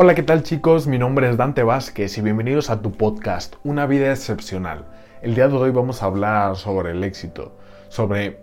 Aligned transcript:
Hola, 0.00 0.14
¿qué 0.14 0.22
tal 0.22 0.44
chicos? 0.44 0.86
Mi 0.86 0.96
nombre 0.96 1.28
es 1.28 1.36
Dante 1.36 1.64
Vázquez 1.64 2.18
y 2.18 2.20
bienvenidos 2.20 2.70
a 2.70 2.80
tu 2.80 2.92
podcast, 2.92 3.56
Una 3.64 3.84
vida 3.84 4.12
excepcional. 4.12 4.84
El 5.22 5.34
día 5.34 5.48
de 5.48 5.56
hoy 5.56 5.72
vamos 5.72 6.00
a 6.00 6.06
hablar 6.06 6.54
sobre 6.54 6.92
el 6.92 7.02
éxito, 7.02 7.56
sobre 7.88 8.38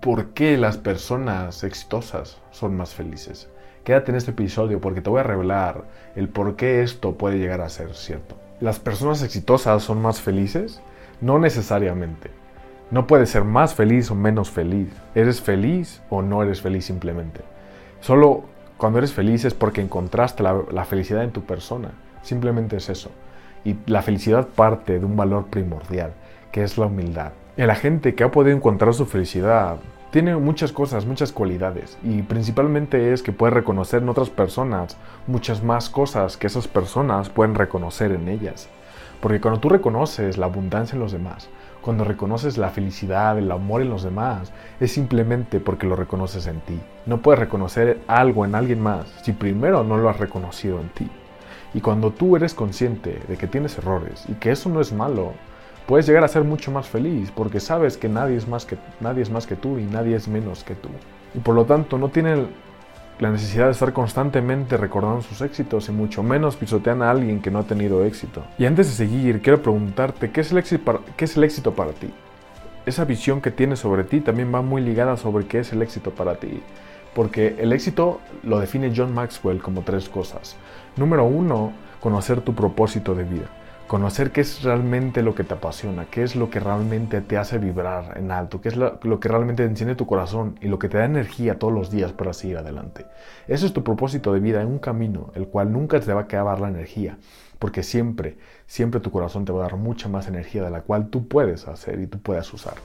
por 0.00 0.28
qué 0.28 0.56
las 0.56 0.76
personas 0.76 1.64
exitosas 1.64 2.40
son 2.52 2.76
más 2.76 2.94
felices. 2.94 3.50
Quédate 3.82 4.12
en 4.12 4.16
este 4.16 4.30
episodio 4.30 4.80
porque 4.80 5.00
te 5.00 5.10
voy 5.10 5.18
a 5.18 5.24
revelar 5.24 5.86
el 6.14 6.28
por 6.28 6.54
qué 6.54 6.84
esto 6.84 7.18
puede 7.18 7.40
llegar 7.40 7.62
a 7.62 7.68
ser 7.68 7.96
cierto. 7.96 8.36
¿Las 8.60 8.78
personas 8.78 9.24
exitosas 9.24 9.82
son 9.82 10.00
más 10.00 10.20
felices? 10.20 10.82
No 11.20 11.40
necesariamente. 11.40 12.30
No 12.92 13.08
puedes 13.08 13.28
ser 13.28 13.42
más 13.42 13.74
feliz 13.74 14.08
o 14.12 14.14
menos 14.14 14.52
feliz. 14.52 14.86
Eres 15.16 15.40
feliz 15.40 16.00
o 16.10 16.22
no 16.22 16.44
eres 16.44 16.60
feliz 16.60 16.84
simplemente. 16.84 17.40
Solo 17.98 18.51
cuando 18.82 18.98
eres 18.98 19.12
feliz 19.12 19.44
es 19.44 19.54
porque 19.54 19.80
encontraste 19.80 20.42
la, 20.42 20.84
felicidad 20.84 21.22
en 21.22 21.30
tu 21.30 21.42
persona. 21.42 21.92
Simplemente 22.22 22.78
es 22.78 22.88
eso. 22.88 23.12
Y 23.64 23.76
la 23.86 24.02
felicidad 24.02 24.48
parte 24.48 24.98
de 24.98 25.06
un 25.06 25.14
valor 25.14 25.46
primordial, 25.46 26.14
que 26.50 26.64
es 26.64 26.78
la 26.78 26.86
humildad. 26.86 27.30
Y 27.56 27.62
la 27.62 27.76
gente 27.76 28.16
que 28.16 28.24
ha 28.24 28.32
podido 28.32 28.56
encontrar 28.56 28.92
su 28.92 29.06
felicidad 29.06 29.76
tiene 30.10 30.34
muchas 30.34 30.72
cosas, 30.72 31.06
muchas 31.06 31.30
cualidades. 31.30 31.96
Y 32.02 32.22
principalmente 32.22 33.12
es 33.12 33.22
que 33.22 33.30
puede 33.30 33.54
reconocer 33.54 34.02
en 34.02 34.08
otras 34.08 34.30
personas 34.30 34.96
muchas 35.28 35.62
más 35.62 35.88
cosas 35.88 36.36
que 36.36 36.48
esas 36.48 36.66
personas 36.66 37.30
pueden 37.30 37.54
reconocer 37.54 38.10
en 38.10 38.26
ellas. 38.26 38.68
Porque 39.20 39.40
cuando 39.40 39.60
tú 39.60 39.68
reconoces 39.68 40.38
la 40.38 40.46
abundancia 40.46 40.96
en 40.96 41.02
los 41.02 41.12
demás, 41.12 41.48
cuando 41.82 42.04
reconoces 42.04 42.56
la 42.56 42.70
felicidad, 42.70 43.38
el 43.38 43.50
amor 43.50 43.82
en 43.82 43.90
los 43.90 44.02
demás, 44.04 44.52
es 44.80 44.92
simplemente 44.92 45.60
porque 45.60 45.86
lo 45.86 45.96
reconoces 45.96 46.46
en 46.46 46.60
ti. 46.60 46.80
No 47.06 47.20
puedes 47.20 47.40
reconocer 47.40 48.00
algo 48.06 48.44
en 48.44 48.54
alguien 48.54 48.80
más 48.80 49.06
si 49.22 49.32
primero 49.32 49.84
no 49.84 49.96
lo 49.98 50.08
has 50.08 50.18
reconocido 50.18 50.80
en 50.80 50.88
ti. 50.90 51.10
Y 51.74 51.80
cuando 51.80 52.10
tú 52.10 52.36
eres 52.36 52.54
consciente 52.54 53.18
de 53.28 53.36
que 53.36 53.46
tienes 53.46 53.76
errores 53.78 54.24
y 54.28 54.34
que 54.34 54.52
eso 54.52 54.68
no 54.68 54.80
es 54.80 54.92
malo, 54.92 55.32
puedes 55.86 56.06
llegar 56.06 56.22
a 56.22 56.28
ser 56.28 56.44
mucho 56.44 56.70
más 56.70 56.88
feliz 56.88 57.30
porque 57.34 57.60
sabes 57.60 57.96
que 57.96 58.08
nadie 58.08 58.36
es 58.36 58.46
más 58.46 58.64
que, 58.64 58.78
nadie 59.00 59.22
es 59.22 59.30
más 59.30 59.46
que 59.46 59.56
tú 59.56 59.78
y 59.78 59.84
nadie 59.84 60.14
es 60.14 60.28
menos 60.28 60.64
que 60.64 60.74
tú. 60.74 60.88
Y 61.34 61.38
por 61.38 61.54
lo 61.54 61.64
tanto 61.64 61.98
no 61.98 62.10
tiene 62.10 62.46
la 63.22 63.30
necesidad 63.30 63.66
de 63.66 63.70
estar 63.70 63.92
constantemente 63.92 64.76
recordando 64.76 65.22
sus 65.22 65.42
éxitos 65.42 65.88
y 65.88 65.92
mucho 65.92 66.24
menos 66.24 66.56
pisotean 66.56 67.02
a 67.02 67.10
alguien 67.12 67.40
que 67.40 67.52
no 67.52 67.60
ha 67.60 67.62
tenido 67.62 68.04
éxito. 68.04 68.42
Y 68.58 68.64
antes 68.64 68.88
de 68.88 68.94
seguir, 68.94 69.40
quiero 69.40 69.62
preguntarte, 69.62 70.32
¿qué 70.32 70.40
es 70.40 70.50
el 70.50 70.58
éxito 70.58 70.84
para, 70.84 70.98
qué 71.16 71.26
es 71.26 71.36
el 71.36 71.44
éxito 71.44 71.72
para 71.72 71.92
ti? 71.92 72.12
Esa 72.84 73.04
visión 73.04 73.40
que 73.40 73.52
tienes 73.52 73.78
sobre 73.78 74.02
ti 74.02 74.20
también 74.20 74.52
va 74.52 74.60
muy 74.60 74.82
ligada 74.82 75.16
sobre 75.16 75.46
qué 75.46 75.60
es 75.60 75.72
el 75.72 75.82
éxito 75.82 76.10
para 76.10 76.34
ti. 76.34 76.64
Porque 77.14 77.54
el 77.60 77.72
éxito 77.72 78.20
lo 78.42 78.58
define 78.58 78.92
John 78.92 79.14
Maxwell 79.14 79.62
como 79.62 79.82
tres 79.82 80.08
cosas. 80.08 80.56
Número 80.96 81.24
uno, 81.24 81.72
conocer 82.00 82.40
tu 82.40 82.56
propósito 82.56 83.14
de 83.14 83.22
vida 83.22 83.61
conocer 83.92 84.32
qué 84.32 84.40
es 84.40 84.62
realmente 84.62 85.22
lo 85.22 85.34
que 85.34 85.44
te 85.44 85.52
apasiona, 85.52 86.06
qué 86.06 86.22
es 86.22 86.34
lo 86.34 86.48
que 86.48 86.60
realmente 86.60 87.20
te 87.20 87.36
hace 87.36 87.58
vibrar 87.58 88.16
en 88.16 88.30
alto, 88.30 88.62
qué 88.62 88.70
es 88.70 88.76
lo, 88.76 88.98
que 88.98 89.28
realmente 89.28 89.64
enciende 89.64 89.94
tu 89.94 90.06
corazón 90.06 90.58
y 90.62 90.68
lo 90.68 90.78
que 90.78 90.88
te 90.88 90.96
da 90.96 91.04
energía 91.04 91.58
todos 91.58 91.74
los 91.74 91.90
días 91.90 92.10
para 92.10 92.32
seguir 92.32 92.56
adelante. 92.56 93.04
Ese 93.48 93.66
es 93.66 93.74
tu 93.74 93.84
propósito 93.84 94.32
de 94.32 94.40
vida 94.40 94.62
en 94.62 94.68
un 94.68 94.78
camino, 94.78 95.30
el 95.34 95.46
cual 95.46 95.72
nunca 95.72 96.00
te 96.00 96.10
va 96.10 96.20
a 96.20 96.24
acabar 96.24 96.58
la 96.58 96.68
energía, 96.68 97.18
porque 97.58 97.82
siempre, 97.82 98.38
siempre 98.66 98.98
tu 98.98 99.10
corazón 99.10 99.44
te 99.44 99.52
va 99.52 99.66
a 99.66 99.68
dar 99.68 99.76
mucha 99.76 100.08
más 100.08 100.26
energía 100.26 100.64
de 100.64 100.70
la 100.70 100.80
cual 100.80 101.10
tú 101.10 101.28
puedes 101.28 101.68
hacer 101.68 102.00
y 102.00 102.06
tú 102.06 102.18
puedes 102.18 102.50
usar. 102.54 102.76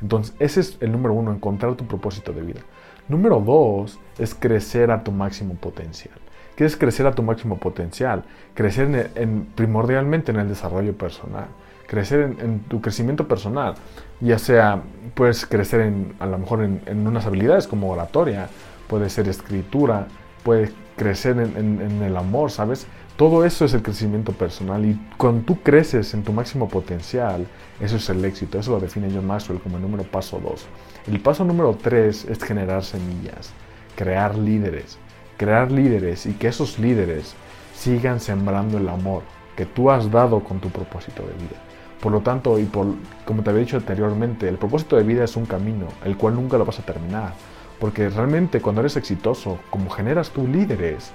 Entonces, 0.00 0.34
ese 0.38 0.60
es 0.60 0.78
el 0.80 0.92
número 0.92 1.12
uno, 1.12 1.30
encontrar 1.30 1.74
tu 1.74 1.86
propósito 1.86 2.32
de 2.32 2.40
vida. 2.40 2.60
Número 3.06 3.38
dos 3.38 4.00
es 4.16 4.34
crecer 4.34 4.90
a 4.90 5.04
tu 5.04 5.12
máximo 5.12 5.56
potencial. 5.56 6.18
Quieres 6.56 6.76
crecer 6.76 7.06
a 7.06 7.12
tu 7.12 7.22
máximo 7.22 7.58
potencial, 7.58 8.24
crecer 8.54 9.10
en, 9.16 9.46
primordialmente 9.56 10.30
en 10.30 10.38
el 10.38 10.48
desarrollo 10.48 10.96
personal, 10.96 11.46
crecer 11.88 12.36
en, 12.38 12.60
tu 12.60 12.80
crecimiento 12.80 13.26
personal, 13.26 13.74
ya 14.20 14.38
sea 14.38 14.82
puedes 15.14 15.46
crecer 15.46 15.80
en, 15.80 16.14
a 16.20 16.26
lo 16.26 16.38
mejor 16.38 16.62
en, 16.62 17.06
unas 17.06 17.26
habilidades 17.26 17.66
como 17.66 17.90
oratoria, 17.90 18.48
puede 18.86 19.10
ser 19.10 19.28
escritura, 19.28 20.06
puedes 20.44 20.72
crecer 20.96 21.38
en, 21.38 22.02
el 22.02 22.16
amor, 22.16 22.52
¿sabes? 22.52 22.86
Todo 23.16 23.44
eso 23.44 23.64
es 23.64 23.74
el 23.74 23.82
crecimiento 23.82 24.32
personal 24.32 24.84
y 24.84 25.00
cuando 25.16 25.44
tú 25.44 25.60
creces 25.60 26.14
en 26.14 26.22
tu 26.22 26.32
máximo 26.32 26.68
potencial, 26.68 27.46
eso 27.80 27.96
es 27.96 28.08
el 28.10 28.24
éxito, 28.24 28.58
eso 28.58 28.72
lo 28.72 28.80
define 28.80 29.08
John 29.12 29.26
Maxwell 29.26 29.60
como 29.60 29.76
el 29.76 29.82
número 29.82 30.04
paso 30.04 30.40
2. 30.40 30.66
El 31.08 31.20
paso 31.20 31.44
número 31.44 31.76
3 31.80 32.26
es 32.26 32.42
generar 32.42 32.84
semillas, 32.84 33.52
crear 33.96 34.36
líderes 34.36 34.98
crear 35.36 35.70
líderes 35.70 36.26
y 36.26 36.34
que 36.34 36.48
esos 36.48 36.78
líderes 36.78 37.34
sigan 37.74 38.20
sembrando 38.20 38.78
el 38.78 38.88
amor 38.88 39.22
que 39.56 39.66
tú 39.66 39.90
has 39.90 40.10
dado 40.10 40.40
con 40.40 40.60
tu 40.60 40.70
propósito 40.70 41.22
de 41.22 41.32
vida. 41.34 41.60
Por 42.00 42.12
lo 42.12 42.20
tanto, 42.20 42.58
y 42.58 42.64
por, 42.64 42.86
como 43.24 43.42
te 43.42 43.50
había 43.50 43.62
dicho 43.62 43.76
anteriormente, 43.76 44.48
el 44.48 44.58
propósito 44.58 44.96
de 44.96 45.04
vida 45.04 45.24
es 45.24 45.36
un 45.36 45.46
camino, 45.46 45.88
el 46.04 46.16
cual 46.16 46.34
nunca 46.34 46.58
lo 46.58 46.64
vas 46.64 46.78
a 46.78 46.84
terminar. 46.84 47.32
Porque 47.78 48.08
realmente 48.08 48.60
cuando 48.60 48.80
eres 48.80 48.96
exitoso, 48.96 49.58
como 49.70 49.90
generas 49.90 50.30
tú 50.30 50.46
líderes, 50.46 51.12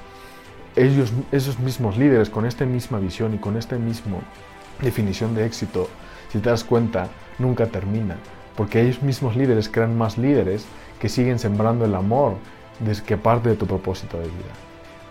ellos, 0.75 1.11
esos 1.31 1.59
mismos 1.59 1.97
líderes 1.97 2.29
con 2.29 2.45
esta 2.45 2.65
misma 2.65 2.99
visión 2.99 3.33
y 3.33 3.37
con 3.37 3.57
esta 3.57 3.75
misma 3.75 4.17
definición 4.81 5.35
de 5.35 5.45
éxito, 5.45 5.89
si 6.31 6.39
te 6.39 6.49
das 6.49 6.63
cuenta, 6.63 7.07
nunca 7.37 7.67
termina. 7.67 8.15
Porque 8.55 8.81
ellos 8.81 9.01
mismos 9.01 9.35
líderes 9.35 9.69
crean 9.69 9.97
más 9.97 10.17
líderes 10.17 10.65
que 10.99 11.09
siguen 11.09 11.39
sembrando 11.39 11.85
el 11.85 11.95
amor 11.95 12.35
de 12.79 13.17
parte 13.17 13.49
de 13.49 13.55
tu 13.55 13.65
propósito 13.65 14.17
de 14.17 14.25
vida. 14.25 14.53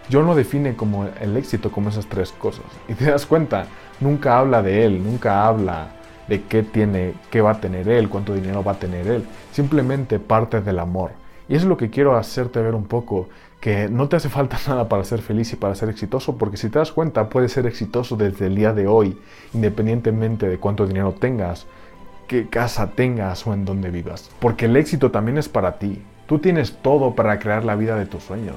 Yo 0.08 0.22
no 0.22 0.34
define 0.34 0.74
como 0.74 1.06
el 1.20 1.36
éxito 1.36 1.70
como 1.70 1.90
esas 1.90 2.06
tres 2.06 2.32
cosas. 2.32 2.64
Y 2.88 2.94
te 2.94 3.04
das 3.04 3.26
cuenta, 3.26 3.66
nunca 4.00 4.38
habla 4.38 4.62
de 4.62 4.84
él, 4.84 5.04
nunca 5.04 5.46
habla 5.46 5.88
de 6.28 6.42
qué 6.44 6.62
tiene, 6.62 7.14
qué 7.30 7.40
va 7.40 7.52
a 7.52 7.60
tener 7.60 7.88
él, 7.88 8.08
cuánto 8.08 8.34
dinero 8.34 8.64
va 8.64 8.72
a 8.72 8.78
tener 8.78 9.06
él. 9.06 9.24
Simplemente 9.52 10.18
parte 10.18 10.60
del 10.60 10.78
amor. 10.78 11.12
Y 11.48 11.56
es 11.56 11.64
lo 11.64 11.76
que 11.76 11.90
quiero 11.90 12.16
hacerte 12.16 12.60
ver 12.60 12.74
un 12.74 12.84
poco, 12.84 13.28
que 13.60 13.88
no 13.88 14.08
te 14.08 14.16
hace 14.16 14.28
falta 14.28 14.58
nada 14.68 14.88
para 14.88 15.04
ser 15.04 15.20
feliz 15.20 15.52
y 15.52 15.56
para 15.56 15.74
ser 15.74 15.88
exitoso, 15.88 16.36
porque 16.36 16.56
si 16.56 16.68
te 16.68 16.78
das 16.78 16.92
cuenta, 16.92 17.28
puedes 17.28 17.52
ser 17.52 17.66
exitoso 17.66 18.16
desde 18.16 18.46
el 18.46 18.54
día 18.54 18.72
de 18.72 18.86
hoy, 18.86 19.18
independientemente 19.52 20.48
de 20.48 20.58
cuánto 20.58 20.86
dinero 20.86 21.12
tengas, 21.12 21.66
qué 22.28 22.48
casa 22.48 22.90
tengas 22.92 23.46
o 23.46 23.54
en 23.54 23.64
dónde 23.64 23.90
vivas. 23.90 24.30
Porque 24.38 24.66
el 24.66 24.76
éxito 24.76 25.10
también 25.10 25.38
es 25.38 25.48
para 25.48 25.78
ti. 25.78 26.02
Tú 26.28 26.38
tienes 26.38 26.76
todo 26.82 27.14
para 27.14 27.38
crear 27.38 27.64
la 27.64 27.74
vida 27.74 27.96
de 27.96 28.04
tus 28.04 28.22
sueños. 28.22 28.56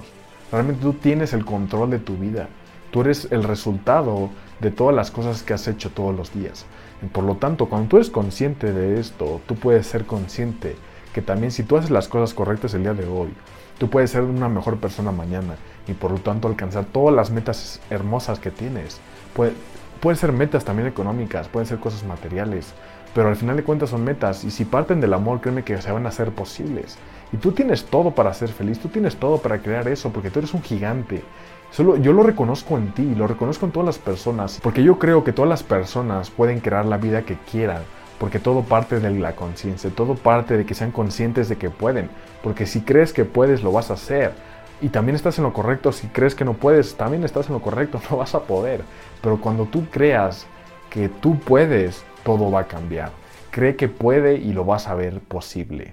Realmente 0.51 0.81
tú 0.81 0.91
tienes 0.91 1.31
el 1.31 1.45
control 1.45 1.89
de 1.89 1.99
tu 1.99 2.17
vida. 2.17 2.49
Tú 2.91 2.99
eres 2.99 3.29
el 3.31 3.45
resultado 3.45 4.29
de 4.59 4.71
todas 4.71 4.93
las 4.93 5.09
cosas 5.09 5.41
que 5.41 5.53
has 5.53 5.65
hecho 5.69 5.89
todos 5.89 6.13
los 6.13 6.33
días. 6.33 6.65
Por 7.13 7.23
lo 7.23 7.35
tanto, 7.35 7.67
cuando 7.67 7.87
tú 7.87 7.95
eres 7.95 8.09
consciente 8.09 8.73
de 8.73 8.99
esto, 8.99 9.39
tú 9.47 9.55
puedes 9.55 9.87
ser 9.87 10.05
consciente 10.05 10.75
que 11.13 11.21
también 11.21 11.53
si 11.53 11.63
tú 11.63 11.77
haces 11.77 11.91
las 11.91 12.09
cosas 12.09 12.33
correctas 12.33 12.73
el 12.73 12.83
día 12.83 12.93
de 12.93 13.07
hoy, 13.07 13.29
tú 13.77 13.89
puedes 13.89 14.11
ser 14.11 14.23
una 14.23 14.49
mejor 14.49 14.77
persona 14.77 15.13
mañana 15.13 15.55
y 15.87 15.93
por 15.93 16.11
lo 16.11 16.17
tanto 16.17 16.49
alcanzar 16.49 16.83
todas 16.83 17.15
las 17.15 17.31
metas 17.31 17.79
hermosas 17.89 18.39
que 18.39 18.51
tienes. 18.51 18.99
Puede, 19.33 19.53
pueden 20.01 20.17
ser 20.17 20.33
metas 20.33 20.65
también 20.65 20.89
económicas, 20.89 21.47
pueden 21.47 21.67
ser 21.67 21.79
cosas 21.79 22.03
materiales, 22.03 22.73
pero 23.13 23.29
al 23.29 23.35
final 23.35 23.57
de 23.57 23.63
cuentas 23.63 23.89
son 23.89 24.03
metas 24.03 24.43
y 24.43 24.51
si 24.51 24.65
parten 24.65 25.01
del 25.01 25.13
amor, 25.13 25.41
créeme 25.41 25.63
que 25.63 25.81
se 25.81 25.91
van 25.91 26.05
a 26.05 26.09
hacer 26.09 26.31
posibles. 26.31 26.97
Y 27.33 27.37
tú 27.37 27.51
tienes 27.51 27.85
todo 27.85 28.11
para 28.11 28.33
ser 28.33 28.49
feliz, 28.49 28.79
tú 28.79 28.89
tienes 28.89 29.15
todo 29.15 29.37
para 29.37 29.59
crear 29.59 29.87
eso, 29.87 30.11
porque 30.11 30.29
tú 30.29 30.39
eres 30.39 30.53
un 30.53 30.61
gigante. 30.61 31.23
Solo 31.71 31.95
yo 31.95 32.11
lo 32.11 32.23
reconozco 32.23 32.77
en 32.77 32.91
ti, 32.91 33.15
lo 33.15 33.27
reconozco 33.27 33.65
en 33.65 33.71
todas 33.71 33.85
las 33.85 33.97
personas, 33.97 34.59
porque 34.61 34.83
yo 34.83 34.99
creo 34.99 35.23
que 35.23 35.31
todas 35.31 35.49
las 35.49 35.63
personas 35.63 36.29
pueden 36.29 36.59
crear 36.59 36.85
la 36.85 36.97
vida 36.97 37.21
que 37.21 37.37
quieran, 37.49 37.83
porque 38.19 38.39
todo 38.39 38.63
parte 38.63 38.99
de 38.99 39.09
la 39.11 39.35
conciencia, 39.35 39.89
todo 39.89 40.15
parte 40.15 40.57
de 40.57 40.65
que 40.65 40.75
sean 40.75 40.91
conscientes 40.91 41.47
de 41.47 41.55
que 41.55 41.69
pueden, 41.69 42.09
porque 42.43 42.65
si 42.65 42.81
crees 42.81 43.13
que 43.13 43.23
puedes, 43.23 43.63
lo 43.63 43.71
vas 43.71 43.89
a 43.89 43.93
hacer. 43.93 44.33
Y 44.81 44.89
también 44.89 45.15
estás 45.15 45.37
en 45.37 45.45
lo 45.45 45.53
correcto, 45.53 45.91
si 45.91 46.07
crees 46.07 46.35
que 46.35 46.43
no 46.43 46.53
puedes, 46.53 46.95
también 46.95 47.23
estás 47.23 47.47
en 47.47 47.53
lo 47.53 47.61
correcto, 47.61 48.01
no 48.11 48.17
vas 48.17 48.35
a 48.35 48.41
poder. 48.41 48.81
Pero 49.21 49.39
cuando 49.39 49.65
tú 49.65 49.85
creas 49.89 50.47
que 50.89 51.07
tú 51.07 51.39
puedes, 51.39 52.03
todo 52.23 52.51
va 52.51 52.61
a 52.61 52.67
cambiar. 52.67 53.11
Cree 53.49 53.75
que 53.75 53.89
puede 53.89 54.35
y 54.35 54.53
lo 54.53 54.63
vas 54.63 54.87
a 54.87 54.95
ver 54.95 55.19
posible. 55.19 55.89